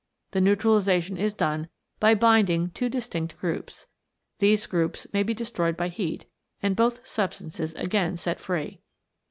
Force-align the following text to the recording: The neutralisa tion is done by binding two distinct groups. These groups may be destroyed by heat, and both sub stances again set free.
The 0.31 0.39
neutralisa 0.39 0.99
tion 0.99 1.17
is 1.17 1.31
done 1.35 1.67
by 1.99 2.15
binding 2.15 2.71
two 2.71 2.89
distinct 2.89 3.37
groups. 3.37 3.85
These 4.39 4.65
groups 4.65 5.05
may 5.13 5.21
be 5.21 5.35
destroyed 5.35 5.77
by 5.77 5.89
heat, 5.89 6.25
and 6.59 6.75
both 6.75 7.05
sub 7.05 7.35
stances 7.35 7.75
again 7.75 8.17
set 8.17 8.39
free. 8.39 8.81